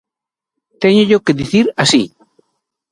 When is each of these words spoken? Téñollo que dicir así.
Téñollo 0.81 1.23
que 1.25 1.37
dicir 1.41 1.65
así. 1.83 2.03